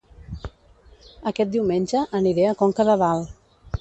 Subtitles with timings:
[1.31, 3.37] Aquest diumenge aniré a Conca de Dalt